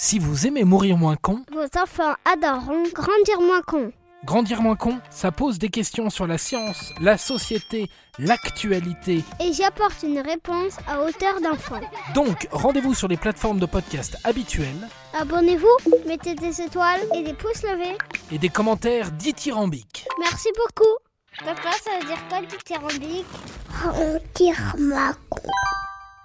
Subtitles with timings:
[0.00, 3.90] Si vous aimez mourir moins con, Vos enfants adoreront grandir moins con.
[4.24, 7.88] grandir moins con, ça pose des questions sur la science, la société,
[8.20, 9.24] l'actualité.
[9.40, 11.80] Et j'y apporte une réponse à hauteur d'enfant.
[12.14, 15.66] Donc, rendez-vous sur les plateformes de podcast habituelles Abonnez-vous,
[16.06, 17.96] mettez des étoiles et des pouces levés.
[18.30, 20.06] et des commentaires dithyrambiques.
[20.20, 20.94] Merci beaucoup.
[21.44, 23.26] Papa, ça veut dire quoi dithyrambique
[23.84, 25.42] On tire ma con.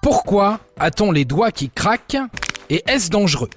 [0.02, 2.18] Pourquoi a-t-on les doigts qui craquent?
[2.70, 3.50] Et est-ce dangereux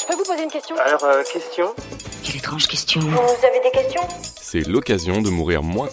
[0.00, 1.74] Je peux vous poser une question Alors, euh, question
[2.22, 3.00] Quelle étrange question.
[3.00, 4.02] Vous avez des questions
[4.40, 5.88] C'est l'occasion de mourir moins.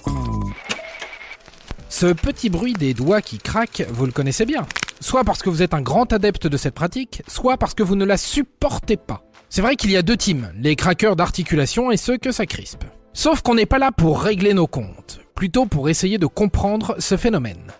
[1.89, 4.65] Ce petit bruit des doigts qui craquent, vous le connaissez bien.
[4.99, 7.95] Soit parce que vous êtes un grand adepte de cette pratique, soit parce que vous
[7.95, 9.23] ne la supportez pas.
[9.49, 12.83] C'est vrai qu'il y a deux teams, les craqueurs d'articulation et ceux que ça crispe.
[13.13, 17.15] Sauf qu'on n'est pas là pour régler nos comptes, plutôt pour essayer de comprendre ce
[17.15, 17.71] phénomène.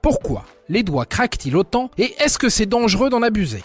[0.00, 3.62] Pourquoi les doigts craquent-ils autant et est-ce que c'est dangereux d'en abuser?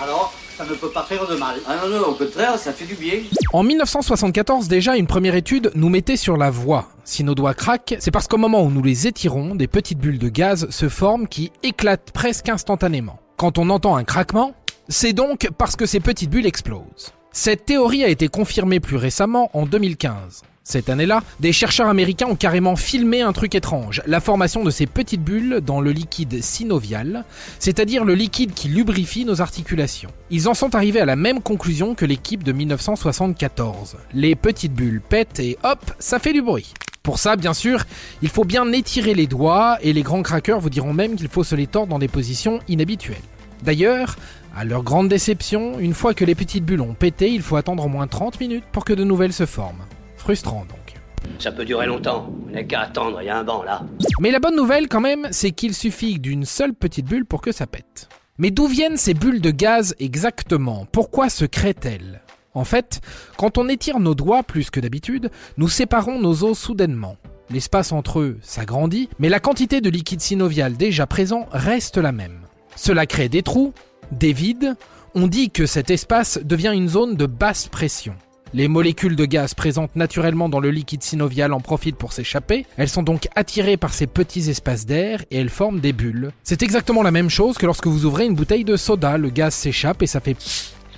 [0.00, 1.56] Alors, ça ne peut pas faire de mal.
[1.66, 3.20] Ah non, non, au contraire, ça fait du bien.
[3.52, 6.88] En 1974 déjà, une première étude nous mettait sur la voie.
[7.04, 10.18] Si nos doigts craquent, c'est parce qu'au moment où nous les étirons, des petites bulles
[10.18, 13.18] de gaz se forment qui éclatent presque instantanément.
[13.36, 14.54] Quand on entend un craquement,
[14.88, 17.12] c'est donc parce que ces petites bulles explosent.
[17.32, 20.42] Cette théorie a été confirmée plus récemment en 2015.
[20.64, 24.86] Cette année-là, des chercheurs américains ont carrément filmé un truc étrange, la formation de ces
[24.86, 27.24] petites bulles dans le liquide synovial,
[27.58, 30.10] c'est-à-dire le liquide qui lubrifie nos articulations.
[30.30, 33.96] Ils en sont arrivés à la même conclusion que l'équipe de 1974.
[34.14, 36.72] Les petites bulles pètent et hop, ça fait du bruit.
[37.02, 37.84] Pour ça, bien sûr,
[38.22, 41.42] il faut bien étirer les doigts et les grands craqueurs vous diront même qu'il faut
[41.42, 43.16] se les tordre dans des positions inhabituelles.
[43.64, 44.16] D'ailleurs,
[44.56, 47.84] à leur grande déception, une fois que les petites bulles ont pété, il faut attendre
[47.84, 49.82] au moins 30 minutes pour que de nouvelles se forment.
[50.22, 50.94] Frustrant donc.
[51.40, 52.32] Ça peut durer longtemps.
[52.48, 53.82] On n'a qu'à attendre, il y a un banc là.
[54.20, 57.50] Mais la bonne nouvelle quand même, c'est qu'il suffit d'une seule petite bulle pour que
[57.50, 58.08] ça pète.
[58.38, 60.86] Mais d'où viennent ces bulles de gaz exactement?
[60.92, 62.22] Pourquoi se créent-elles?
[62.54, 63.00] En fait,
[63.36, 67.16] quand on étire nos doigts plus que d'habitude, nous séparons nos os soudainement.
[67.50, 72.42] L'espace entre eux s'agrandit, mais la quantité de liquide synovial déjà présent reste la même.
[72.76, 73.74] Cela crée des trous,
[74.12, 74.76] des vides.
[75.16, 78.14] On dit que cet espace devient une zone de basse pression.
[78.54, 82.66] Les molécules de gaz présentes naturellement dans le liquide synovial en profitent pour s'échapper.
[82.76, 86.32] Elles sont donc attirées par ces petits espaces d'air et elles forment des bulles.
[86.42, 89.54] C'est exactement la même chose que lorsque vous ouvrez une bouteille de soda, le gaz
[89.54, 90.36] s'échappe et ça fait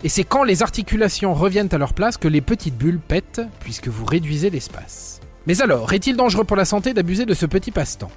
[0.05, 3.89] et c'est quand les articulations reviennent à leur place que les petites bulles pètent, puisque
[3.89, 5.21] vous réduisez l'espace.
[5.47, 8.11] Mais alors, est-il dangereux pour la santé d'abuser de ce petit passe-temps?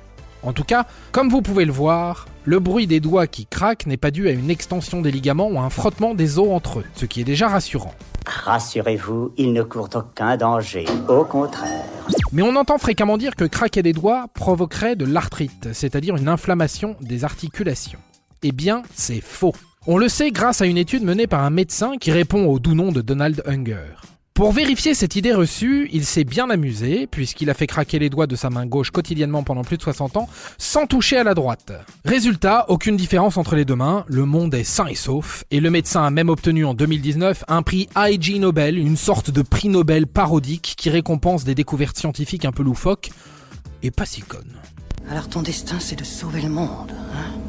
[0.48, 3.98] En tout cas, comme vous pouvez le voir, le bruit des doigts qui craquent n'est
[3.98, 6.86] pas dû à une extension des ligaments ou à un frottement des os entre eux,
[6.96, 7.94] ce qui est déjà rassurant.
[8.26, 10.86] Rassurez-vous, il ne court aucun danger.
[11.10, 11.84] Au contraire.
[12.32, 16.96] Mais on entend fréquemment dire que craquer des doigts provoquerait de l'arthrite, c'est-à-dire une inflammation
[17.02, 18.00] des articulations.
[18.42, 19.54] Eh bien, c'est faux.
[19.86, 22.74] On le sait grâce à une étude menée par un médecin qui répond au doux
[22.74, 23.96] nom de Donald Unger.
[24.38, 28.28] Pour vérifier cette idée reçue, il s'est bien amusé, puisqu'il a fait craquer les doigts
[28.28, 31.72] de sa main gauche quotidiennement pendant plus de 60 ans, sans toucher à la droite.
[32.06, 35.72] Résultat, aucune différence entre les deux mains, le monde est sain et sauf, et le
[35.72, 40.06] médecin a même obtenu en 2019 un prix IG Nobel, une sorte de prix Nobel
[40.06, 43.10] parodique qui récompense des découvertes scientifiques un peu loufoques,
[43.82, 44.60] et pas si connes.
[45.10, 47.47] Alors ton destin, c'est de sauver le monde, hein?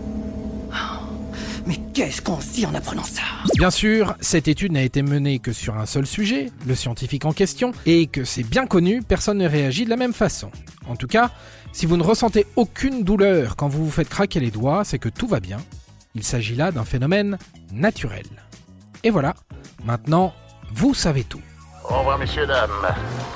[1.69, 3.21] Mais qu'est-ce qu'on se dit en apprenant ça?
[3.57, 7.33] Bien sûr, cette étude n'a été menée que sur un seul sujet, le scientifique en
[7.33, 10.51] question, et que c'est bien connu, personne ne réagit de la même façon.
[10.89, 11.31] En tout cas,
[11.75, 15.11] si vous ne ressentez aucune douleur quand vous vous faites craquer les doigts, c'est que
[15.11, 15.59] tout va bien.
[16.15, 17.37] Il s'agit là d'un phénomène
[17.71, 18.25] naturel.
[19.05, 19.35] Et voilà,
[19.85, 20.33] maintenant,
[20.73, 21.43] vous savez tout.
[21.85, 22.71] Au revoir, messieurs, dames.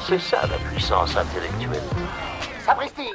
[0.08, 1.82] C'est ça la puissance intellectuelle.
[2.64, 3.10] Sapristi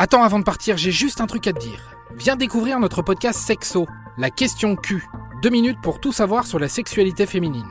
[0.00, 1.94] Attends, avant de partir, j'ai juste un truc à te dire.
[2.16, 3.86] Viens découvrir notre podcast Sexo,
[4.18, 5.04] la question Q.
[5.42, 7.66] Deux minutes pour tout savoir sur la sexualité féminine.